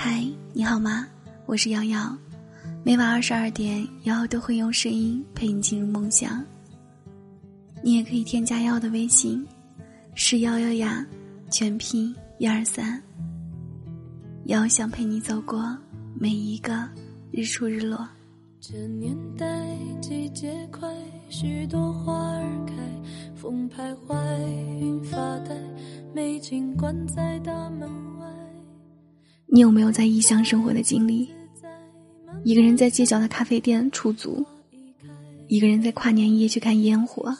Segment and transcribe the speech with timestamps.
[0.00, 1.08] 嗨，你好吗？
[1.44, 2.16] 我是瑶瑶，
[2.84, 6.40] 每晚二十二点，瑶瑶都会用声音陪你进入梦乡。
[7.82, 9.44] 你也可以添加瑶瑶的微信，
[10.14, 11.04] 是瑶瑶呀，
[11.50, 13.02] 全拼一二三。
[14.44, 15.76] 瑶瑶想陪你走过
[16.14, 16.88] 每一个
[17.32, 18.08] 日出日落。
[18.60, 19.66] 这年代
[20.00, 20.88] 季节快，
[21.28, 22.74] 许多花儿开，
[23.34, 24.16] 风徘徊，
[24.78, 25.60] 云发呆，
[26.14, 28.07] 美景关在大门。
[29.50, 31.28] 你有没有在异乡生活的经历？
[32.44, 34.44] 一个人在街角的咖啡店出租，
[35.46, 37.34] 一个人在跨年夜去看烟火，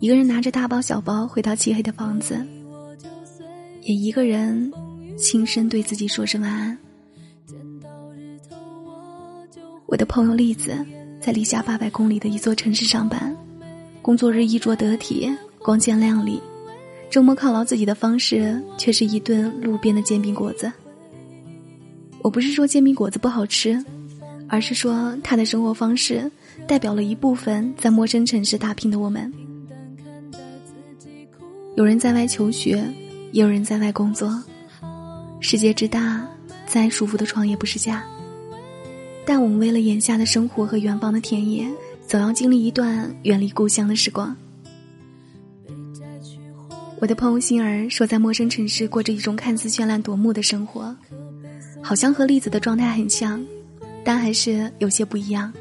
[0.00, 2.44] 一个人拿着大包小包回到漆黑的房子，
[3.82, 4.72] 也一个人
[5.18, 6.76] 轻声对自己说声晚安。
[9.86, 10.74] 我的朋友栗子
[11.20, 13.36] 在离家八百公里的一座城市上班，
[14.00, 16.40] 工作日衣着得体、光鲜亮丽，
[17.10, 20.72] 周末犒劳自己的方式却是一顿路边的煎饼果子。
[22.24, 23.84] 我不是说煎饼果子不好吃，
[24.48, 26.28] 而是说他的生活方式
[26.66, 29.30] 代表了一部分在陌生城市打拼的我们。
[31.76, 32.82] 有人在外求学，
[33.32, 34.42] 也有人在外工作，
[35.38, 36.26] 世界之大，
[36.64, 38.02] 再舒服的床也不是家。
[39.26, 41.68] 但我们为了眼下的生活和远方的田野，
[42.06, 44.34] 总要经历一段远离故乡的时光。
[47.00, 50.96] 我的朋友心儿说，在陌生城市过着一种看似绚烂夺目的生活，
[51.84, 53.44] 好像和栗子的状态很像，
[54.02, 55.52] 但还是有些不一样。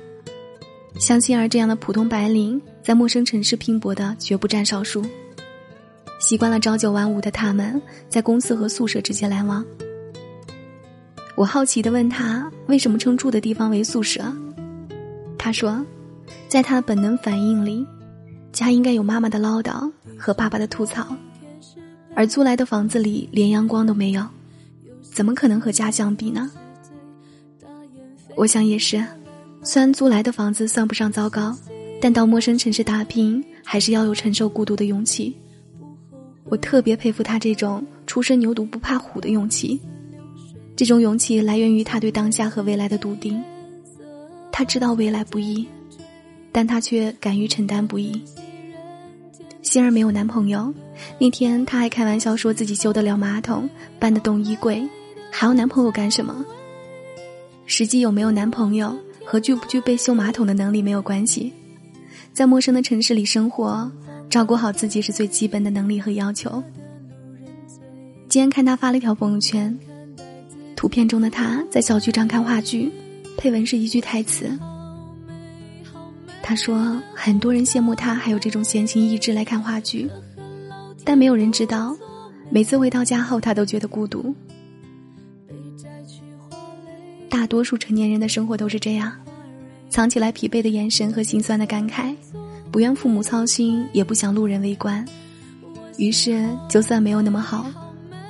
[0.97, 5.03] 像心儿这样的普通白领，在陌生城市拼搏的绝不占少数。
[6.19, 9.65] 习惯了朝九晚五的他们，在公司和宿舍之间来往。
[11.35, 14.23] 我好奇的问他为什么称住的地方为宿舍，
[15.37, 15.85] 他说，
[16.47, 17.85] 在他的本能反应里，
[18.53, 21.05] 家应该有妈妈的唠叨和爸爸的吐槽，
[22.15, 24.25] 而租来的房子里连阳光都没有，
[25.13, 26.49] 怎么可能和家相比呢？
[28.35, 29.05] 我想也是，
[29.61, 31.55] 虽然租来的房子算不上糟糕，
[32.01, 35.37] 但到陌生城市打拼还是要有承受孤独的勇气。
[36.45, 39.79] 我特别佩服他这种初生牛犊不怕虎的勇气。
[40.75, 43.41] 这种勇气来源于他对当下和未来的笃定。
[44.51, 45.67] 他知道未来不易，
[46.51, 48.19] 但他却敢于承担不易。
[49.61, 50.73] 欣儿没有男朋友，
[51.19, 54.83] 那天他还开玩笑说自己修得了马桶，搬得动衣柜，
[55.35, 56.45] 还要男朋友干什么？
[57.65, 58.95] 实际有没有男朋友
[59.25, 61.51] 和具不具备修马桶的能力没有关系，
[62.31, 63.91] 在陌生的城市里生活，
[64.29, 66.63] 照顾好自己是最基本的能力和要求。
[68.29, 69.75] 今天看他发了一条朋友圈。
[70.75, 72.91] 图片中的他在小剧场看话剧，
[73.35, 74.51] 配文是一句台词。
[76.43, 80.07] 他说：“很多人羡慕他还有这种闲情逸致来看话剧，
[81.03, 81.95] 但没有人知道，
[82.51, 84.35] 每次回到家后他都觉得孤独。
[87.33, 89.11] 大多数成年人的生活都是这样，
[89.89, 92.15] 藏起来疲惫的眼神和心酸的感慨，
[92.71, 95.03] 不愿父母操心，也不想路人围观，
[95.97, 97.65] 于是就算没有那么好，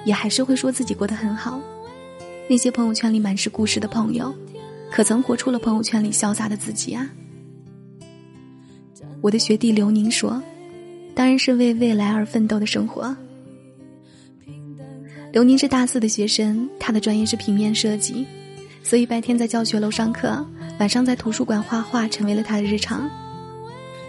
[0.06, 1.60] 也还是会说自己过得很好。”
[2.50, 4.34] 那些朋友圈里满是故事的朋友，
[4.90, 7.10] 可曾活出了朋友圈里潇洒的自己啊？
[9.20, 10.42] 我的学弟刘宁说
[11.14, 13.14] ：“当然是为未来而奋斗的生活。”
[15.34, 18.26] 刘宁是大四的学生，他的专业是平面设计，
[18.84, 20.46] 所以白天在教学楼上课，
[20.78, 23.10] 晚上在图书馆画画成为了他的日常。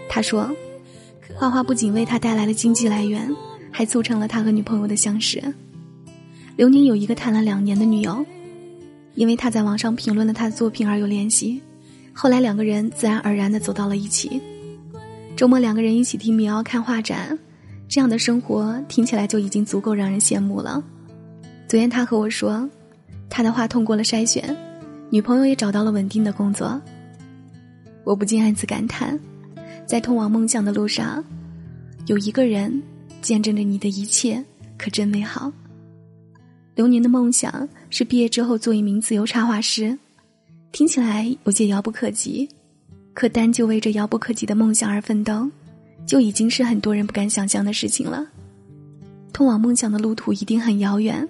[0.09, 0.53] 他说
[1.33, 3.33] ：“画画不仅为他带来了经济来源，
[3.71, 5.41] 还促成了他和女朋友的相识。”
[6.57, 8.23] 刘宁有一个谈了两年的女友，
[9.15, 11.61] 因为他在网上评论了他的作品而有联系，
[12.13, 14.41] 后来两个人自然而然的走到了一起。
[15.35, 17.37] 周末两个人一起听民谣看画展，
[17.89, 20.83] 这样的生活听起来就已经足够让人羡慕了。
[21.67, 22.69] 昨天他和我说，
[23.29, 24.55] 他的画通过了筛选，
[25.15, 26.77] 女朋友也找到了稳定的工作。
[28.03, 29.17] 我不禁暗自感叹，
[29.85, 31.23] 在通往梦想的路上，
[32.07, 32.83] 有一个人
[33.21, 34.43] 见证着你的一切，
[34.77, 35.49] 可真美好。
[36.75, 39.97] 流年的梦想是毕业之后做一名自由插画师，
[40.73, 42.49] 听起来有些遥不可及，
[43.13, 45.49] 可单就为这遥不可及的梦想而奋斗，
[46.05, 48.27] 就已经是很多人不敢想象的事情了。
[49.31, 51.25] 通往梦想的路途一定很遥远，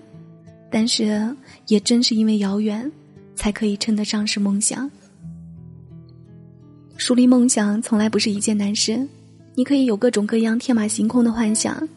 [0.72, 1.32] 但是
[1.68, 2.92] 也正是因为遥远，
[3.36, 4.90] 才可以称得上是梦想。
[6.98, 9.06] 树立梦想从来不是一件难事，
[9.54, 11.88] 你可以有各种各样天马行空的幻想，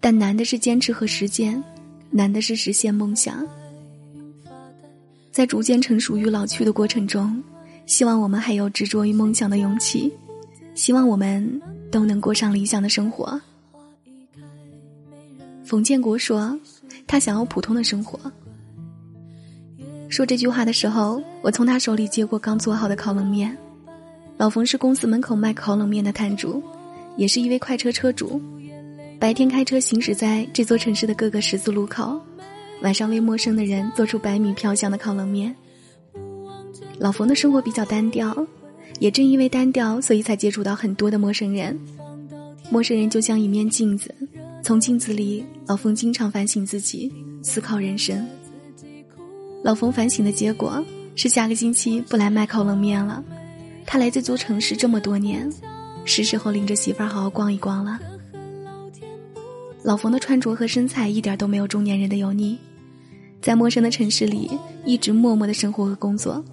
[0.00, 1.62] 但难的是坚持和实践。
[2.10, 3.44] 难的是实现梦想，
[5.32, 7.42] 在逐渐成熟与老去的过程中，
[7.86, 10.12] 希望我们还有执着于梦想的勇气，
[10.76, 11.60] 希望我们
[11.90, 13.40] 都能过上理想的生活。
[15.64, 16.56] 冯建国说
[17.04, 18.20] ：“他想要普通的生活。”
[20.14, 23.58] 说这句话的时候，我从他手里接过刚做好的烤冷面。
[24.36, 26.62] 老冯是公司门口卖烤冷面的摊主，
[27.16, 28.40] 也是一位快车车主。
[29.18, 32.16] 白天开车行驶在这座城市的各个十字路口，
[32.80, 35.52] 晚上为陌生的人做出百米飘香的烤冷面。
[37.00, 38.46] 老冯的生活比较单调，
[39.00, 41.76] 也正因为单调，所以才接触到很多的陌生人。
[42.70, 44.14] 陌生人就像一面镜子，
[44.62, 47.12] 从镜子里，老冯经常反省自己，
[47.42, 48.24] 思考人生。
[49.64, 50.84] 老冯反省的结果
[51.16, 53.24] 是下个星期不来卖烤冷面了。
[53.86, 55.50] 他来这座城市这么多年，
[56.04, 57.98] 是时候领着媳妇儿好好逛一逛了。
[59.82, 62.58] 老冯的穿着和身材一点都没有中年人的油腻，
[63.40, 64.50] 在陌生的城市里
[64.84, 66.44] 一直默默的生活和工作。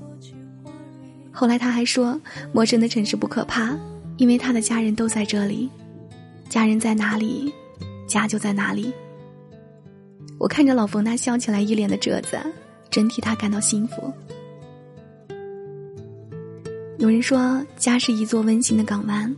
[1.33, 2.17] 后来他还说，
[2.53, 3.77] 陌生的城市不可怕，
[4.15, 5.69] 因为他的家人都在这里，
[6.47, 7.53] 家人在哪里，
[8.07, 8.93] 家就在哪里。
[10.39, 12.37] 我看着老冯那笑起来一脸的褶子，
[12.91, 14.13] 真替他感到幸福。
[16.99, 19.35] 有人说，家是一座温馨的港湾。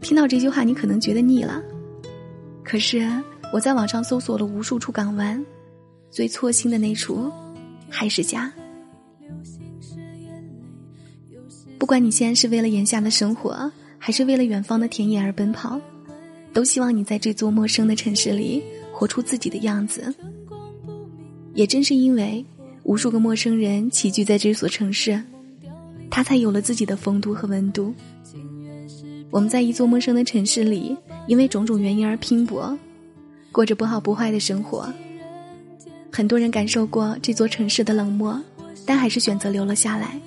[0.00, 1.60] 听到这句话，你可能觉得腻了。
[2.62, 3.10] 可是
[3.52, 5.44] 我在网上搜索了无数处港湾，
[6.10, 7.32] 最戳心的那处，
[7.88, 8.52] 还是家。
[11.78, 15.80] 不管你现在是为了眼下的生活，还是为了远方的田野而奔跑，
[16.52, 18.62] 都希望你在这座陌生的城市里
[18.92, 20.14] 活出自己的样子。
[21.54, 22.44] 也正是因为
[22.82, 25.22] 无数个陌生人齐聚在这所城市。
[26.10, 27.94] 他才有了自己的风度和温度。
[29.30, 30.94] 我们在一座陌生的城市里，
[31.26, 32.78] 因为种种原因而拼搏，
[33.50, 34.92] 过着不好不坏的生活。
[36.12, 38.38] 很多人感受过这座城市的冷漠，
[38.84, 40.20] 但还是选择留了下来，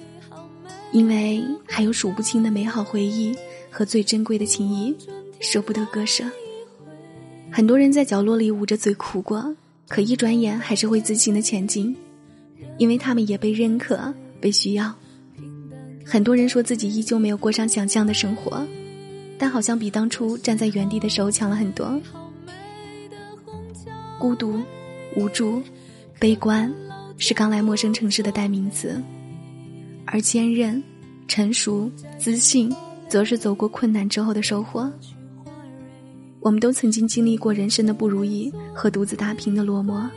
[0.91, 3.35] 因为还有数不清的美好回忆
[3.69, 4.95] 和最珍贵的情谊，
[5.39, 6.23] 舍不得割舍。
[7.51, 9.55] 很多人在角落里捂着嘴哭过，
[9.87, 11.95] 可一转眼还是会自信的前进，
[12.77, 14.93] 因为他们也被认可，被需要。
[16.05, 18.65] 很多人说自己依旧没有过上想象的生活，
[19.37, 21.99] 但好像比当初站在原地的时候强了很多。
[24.19, 24.59] 孤独、
[25.15, 25.61] 无助、
[26.19, 26.73] 悲观，
[27.17, 29.01] 是刚来陌生城市的代名词；
[30.05, 30.81] 而坚韧、
[31.27, 32.73] 成熟、自信，
[33.07, 34.91] 则是走过困难之后的收获。
[36.45, 40.07] 我们都曾经经历过人生的不如意和独自打拼的落寞，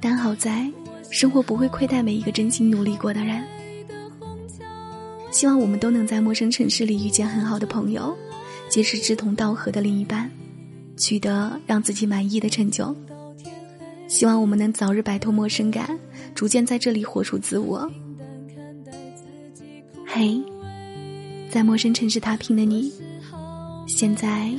[0.00, 0.66] 但好在，
[1.10, 3.44] 生活不会亏待每一个真心努力过的人。
[5.30, 8.16] 希望我们都能在陌生城市里遇见很好的朋友，
[8.70, 10.30] 结识志同道合的另一半，
[10.96, 12.96] 取得让自己满意的成就。
[14.08, 15.86] 希望我们能早日摆脱陌生感，
[16.34, 17.86] 逐渐在这里活出自我。
[20.06, 20.40] 嘿，
[21.50, 22.90] 在陌生城市打拼的你，
[23.86, 24.50] 现在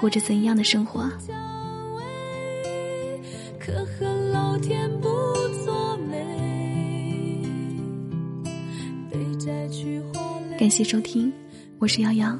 [0.00, 1.10] 过着怎样的生活？
[3.58, 5.08] 可恨老天不
[5.64, 7.42] 作美，
[10.58, 11.32] 感谢收听，
[11.78, 12.38] 我是瑶瑶，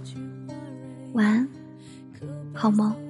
[1.14, 1.48] 晚安，
[2.52, 3.05] 好梦。